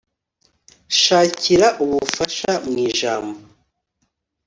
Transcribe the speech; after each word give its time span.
Shakira 1.01 1.67
ubufasha 1.83 2.51
mu 2.67 2.75
Ijambo 2.89 3.37